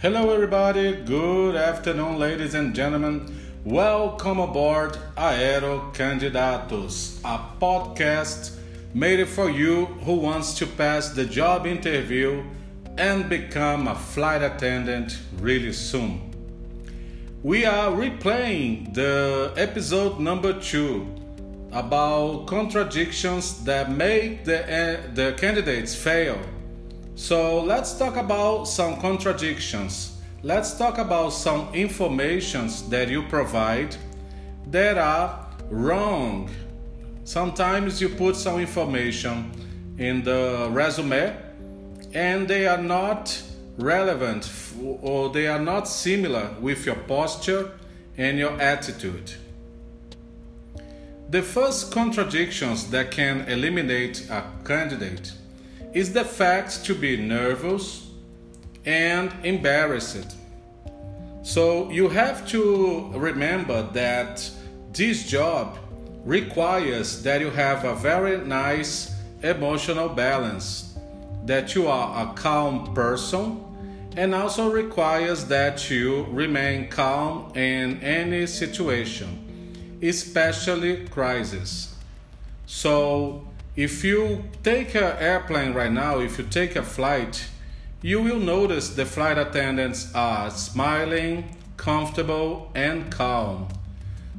[0.00, 0.92] Hello, everybody.
[0.92, 3.34] Good afternoon, ladies and gentlemen.
[3.64, 8.54] Welcome aboard Aero Candidatos, a podcast
[8.94, 12.44] made for you who wants to pass the job interview
[12.96, 16.30] and become a flight attendant really soon.
[17.42, 21.12] We are replaying the episode number two
[21.72, 26.38] about contradictions that make the, uh, the candidates fail
[27.18, 30.16] so let's talk about some contradictions.
[30.44, 33.96] Let's talk about some informations that you provide
[34.68, 36.48] that are wrong.
[37.24, 39.50] Sometimes you put some information
[39.98, 41.36] in the resume
[42.14, 43.42] and they are not
[43.78, 44.48] relevant
[45.02, 47.72] or they are not similar with your posture
[48.16, 49.32] and your attitude.
[51.30, 55.32] The first contradictions that can eliminate a candidate
[55.92, 58.10] is the fact to be nervous
[58.84, 60.36] and embarrassed.
[61.42, 64.50] So you have to remember that
[64.92, 65.78] this job
[66.24, 70.94] requires that you have a very nice emotional balance,
[71.46, 73.64] that you are a calm person,
[74.16, 81.94] and also requires that you remain calm in any situation, especially crisis.
[82.66, 83.47] So
[83.78, 87.48] if you take an airplane right now, if you take a flight,
[88.02, 93.68] you will notice the flight attendants are smiling, comfortable, and calm.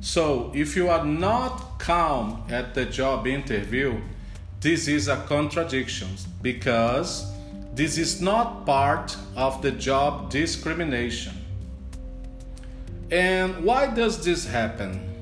[0.00, 4.00] So, if you are not calm at the job interview,
[4.60, 6.08] this is a contradiction
[6.42, 7.32] because
[7.76, 11.34] this is not part of the job discrimination.
[13.12, 15.17] And why does this happen?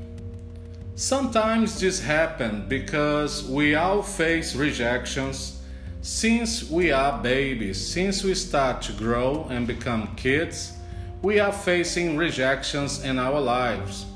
[0.99, 5.61] Sometimes this happens because we all face rejections
[6.01, 10.73] since we are babies, since we start to grow and become kids,
[11.21, 14.07] we are facing rejections in our lives.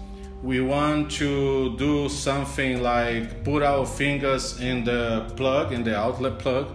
[0.42, 6.38] We want to do something like put our fingers in the plug, in the outlet
[6.38, 6.68] plug,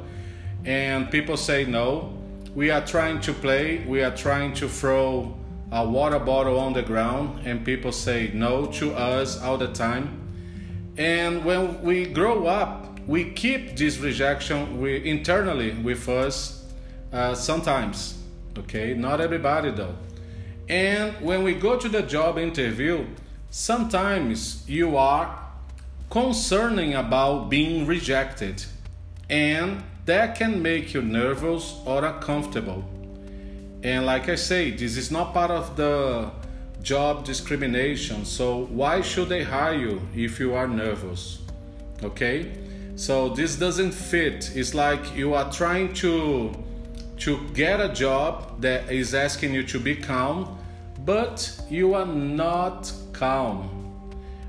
[0.65, 2.13] and people say no.
[2.53, 5.35] We are trying to play, we are trying to throw
[5.71, 10.21] a water bottle on the ground and people say no to us all the time.
[10.97, 16.65] And when we grow up, we keep this rejection we, internally with us
[17.11, 18.17] uh, sometimes.
[18.57, 19.95] Okay, not everybody though.
[20.67, 23.05] And when we go to the job interview,
[23.51, 25.39] sometimes you are
[26.09, 28.63] concerning about being rejected,
[29.29, 32.83] and that can make you nervous or uncomfortable.
[33.85, 36.31] And like I say, this is not part of the
[36.81, 38.25] job discrimination.
[38.25, 41.43] So why should they hire you if you are nervous?
[42.01, 42.51] Okay?
[42.95, 44.51] So this doesn't fit.
[44.55, 46.51] It's like you are trying to
[47.17, 50.57] to get a job that is asking you to be calm,
[51.05, 51.37] but
[51.69, 53.69] you are not calm.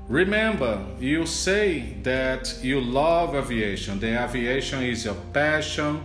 [0.09, 3.99] Remember, you say that you love aviation.
[3.99, 6.01] The aviation is your passion,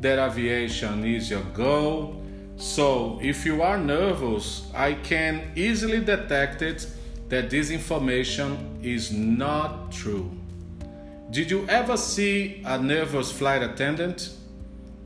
[0.00, 2.22] that aviation is your goal
[2.58, 6.86] so, if you are nervous, I can easily detect it
[7.28, 10.30] that this information is not true.
[11.30, 14.30] Did you ever see a nervous flight attendant?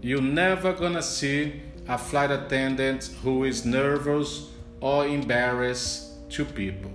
[0.00, 4.50] You're never gonna see a flight attendant who is nervous
[4.80, 6.92] or embarrassed to people.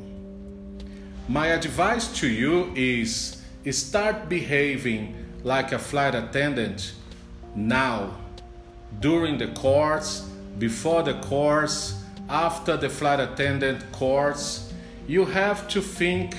[1.28, 6.94] My advice to you is start behaving like a flight attendant
[7.56, 8.16] now
[9.02, 14.74] during the course before the course, after the flight attendant course,
[15.08, 16.36] you have to think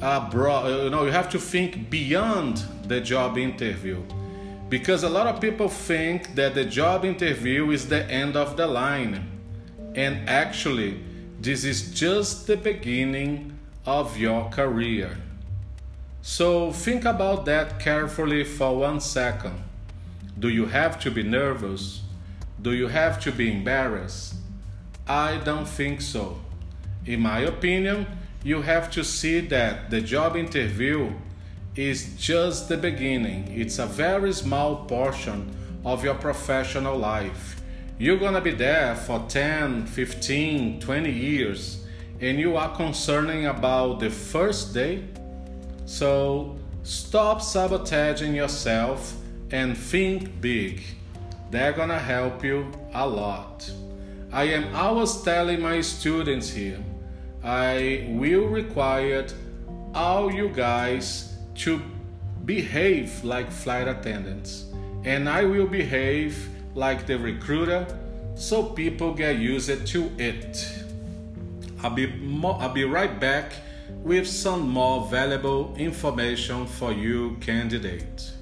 [0.00, 4.02] abroad, uh, you know, you have to think beyond the job interview.
[4.68, 8.66] Because a lot of people think that the job interview is the end of the
[8.66, 9.30] line.
[9.94, 11.00] And actually,
[11.40, 15.16] this is just the beginning of your career.
[16.22, 19.62] So think about that carefully for one second.
[20.38, 22.03] Do you have to be nervous?
[22.64, 24.36] Do you have to be embarrassed?
[25.06, 26.38] I don't think so.
[27.04, 28.06] In my opinion,
[28.42, 31.12] you have to see that the job interview
[31.76, 33.48] is just the beginning.
[33.48, 37.60] It's a very small portion of your professional life.
[37.98, 41.84] You're gonna be there for 10, 15, 20 years,
[42.22, 45.04] and you are concerning about the first day.
[45.84, 49.16] So stop sabotaging yourself
[49.50, 50.80] and think big.
[51.50, 53.70] They're gonna help you a lot.
[54.32, 56.82] I am always telling my students here,
[57.42, 59.26] I will require
[59.94, 61.80] all you guys to
[62.44, 64.64] behave like flight attendants,
[65.04, 67.86] and I will behave like the recruiter
[68.34, 70.68] so people get used to it.
[71.82, 73.52] I'll be, mo- I'll be right back
[74.02, 78.32] with some more valuable information for you, candidate.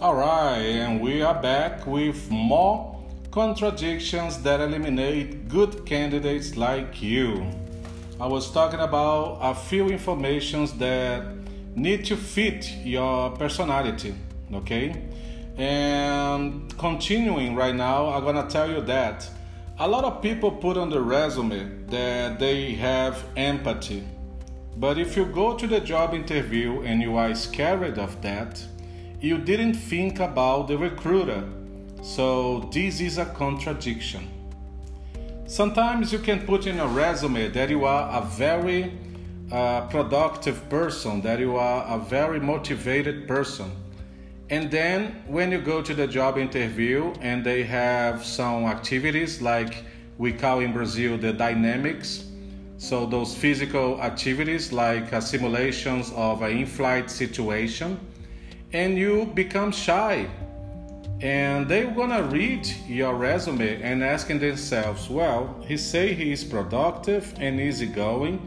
[0.00, 3.00] All right, and we are back with more
[3.30, 7.46] contradictions that eliminate good candidates like you.
[8.20, 11.24] I was talking about a few informations that
[11.74, 14.14] need to fit your personality,
[14.52, 15.02] okay?
[15.56, 19.28] And continuing right now, I'm gonna tell you that
[19.78, 24.04] a lot of people put on the resume that they have empathy.
[24.76, 28.62] But if you go to the job interview and you are scared of that,
[29.22, 31.44] you didn't think about the recruiter.
[32.02, 34.28] So this is a contradiction.
[35.46, 38.98] Sometimes you can put in a resume that you are a very
[39.52, 43.70] uh, productive person, that you are a very motivated person.
[44.50, 49.84] And then when you go to the job interview and they have some activities like
[50.18, 52.24] we call in Brazil the dynamics,
[52.76, 58.00] so those physical activities like uh, simulations of an in-flight situation,
[58.72, 60.28] and you become shy.
[61.20, 67.32] And they're gonna read your resume and asking themselves well he say he is productive
[67.38, 68.40] and easygoing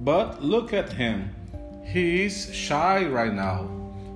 [0.00, 1.34] but look at him.
[1.84, 3.68] He is shy right now.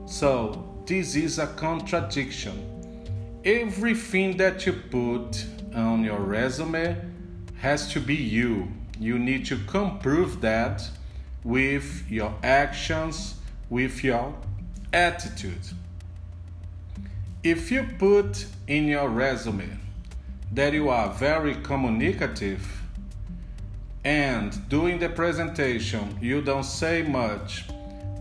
[0.06, 2.64] So this is a contradiction.
[3.44, 5.44] Everything that you put
[5.75, 6.96] on your resume
[7.61, 8.69] has to be you.
[8.99, 9.56] You need to
[10.00, 10.88] prove that
[11.44, 13.34] with your actions
[13.70, 14.34] with your
[14.93, 15.61] attitude.
[17.43, 19.79] If you put in your resume
[20.52, 22.67] that you are very communicative
[24.05, 27.69] and during the presentation you don't say much,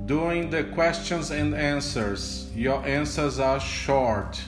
[0.05, 4.41] during the questions and answers your answers are short,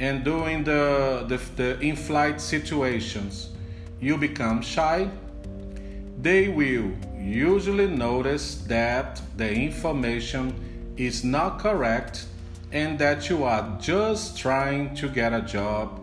[0.00, 3.50] and during the, the, the in flight situations
[4.00, 5.10] you become shy,
[6.20, 10.67] they will usually notice that the information
[10.98, 12.26] is not correct
[12.72, 16.00] and that you are just trying to get a job,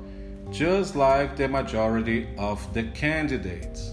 [0.52, 3.92] just like the majority of the candidates.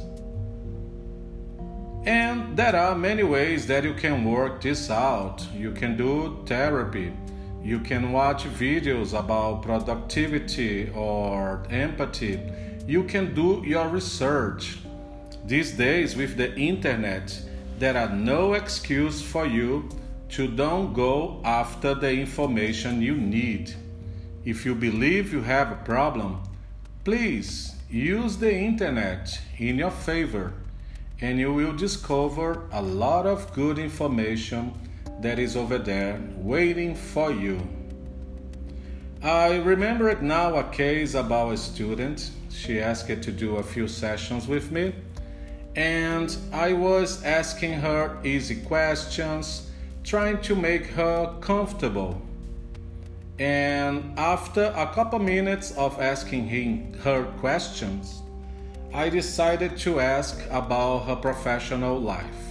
[2.04, 5.46] And there are many ways that you can work this out.
[5.54, 7.12] You can do therapy,
[7.62, 12.40] you can watch videos about productivity or empathy,
[12.86, 14.78] you can do your research.
[15.44, 17.36] These days, with the internet,
[17.78, 19.88] there are no excuse for you
[20.32, 23.74] to don't go after the information you need.
[24.46, 26.42] If you believe you have a problem,
[27.04, 30.54] please use the internet in your favor
[31.20, 34.72] and you will discover a lot of good information
[35.20, 37.60] that is over there waiting for you.
[39.22, 42.30] I remember it now a case about a student.
[42.50, 44.94] She asked to do a few sessions with me,
[45.76, 49.68] and I was asking her easy questions
[50.04, 52.20] trying to make her comfortable.
[53.38, 58.22] And after a couple minutes of asking him her questions,
[58.94, 62.42] I decided to ask about her professional life.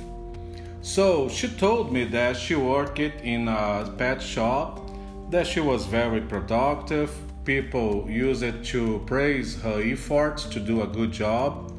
[0.82, 4.90] So she told me that she worked in a pet shop,
[5.30, 7.12] that she was very productive,
[7.46, 11.72] people used it to praise her efforts to do a good job.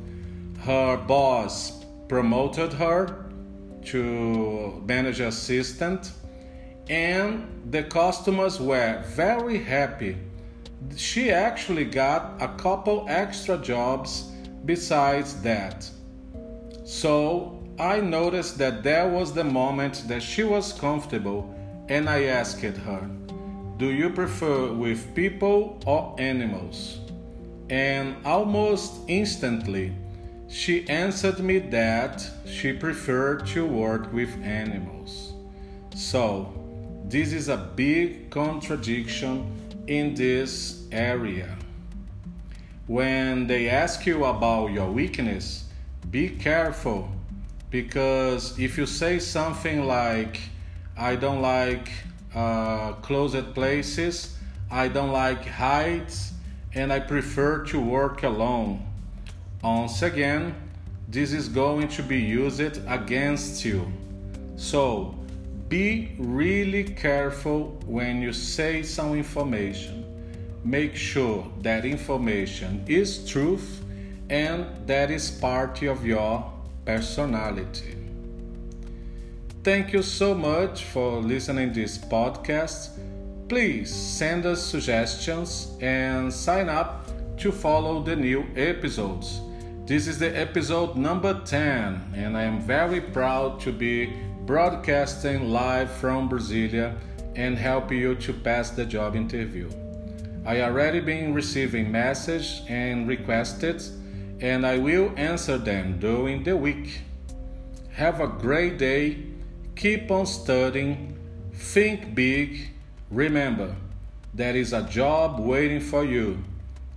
[0.61, 3.32] Her boss promoted her
[3.87, 6.13] to manager assistant
[6.89, 10.17] and the customers were very happy.
[10.97, 14.31] She actually got a couple extra jobs
[14.65, 15.89] besides that.
[16.85, 21.55] So I noticed that there was the moment that she was comfortable
[21.89, 23.11] and I asked her,
[23.77, 26.99] Do you prefer with people or animals?
[27.71, 29.95] And almost instantly,
[30.53, 35.33] she answered me that she preferred to work with animals.
[35.95, 36.53] So,
[37.07, 39.51] this is a big contradiction
[39.87, 41.57] in this area.
[42.87, 45.65] When they ask you about your weakness,
[46.11, 47.09] be careful
[47.71, 50.39] because if you say something like,
[50.99, 51.91] I don't like
[52.35, 54.37] uh, closed places,
[54.71, 56.35] I don't like heights,
[56.75, 58.92] and I prefer to work alone
[59.63, 60.55] once again,
[61.09, 63.87] this is going to be used against you.
[64.57, 65.15] So,
[65.69, 70.05] be really careful when you say some information.
[70.65, 73.83] Make sure that information is truth
[74.29, 76.53] and that is part of your
[76.85, 77.97] personality.
[79.63, 82.91] Thank you so much for listening to this podcast.
[83.49, 89.41] Please send us suggestions and sign up to follow the new episodes.
[89.93, 94.11] This is the episode number 10 and I am very proud to be
[94.47, 96.97] broadcasting live from Brasilia
[97.37, 99.69] and help you to pass the job interview.
[100.47, 103.83] I already been receiving messages and requested
[104.41, 107.03] and I will answer them during the week.
[107.91, 109.19] Have a great day.
[109.77, 111.19] Keep on studying.
[111.53, 112.71] Think big.
[113.11, 113.77] Remember,
[114.33, 116.39] there is a job waiting for you.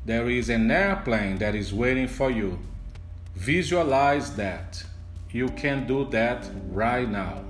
[0.05, 2.57] There is an airplane that is waiting for you.
[3.35, 4.83] Visualize that.
[5.29, 7.43] You can do that right now.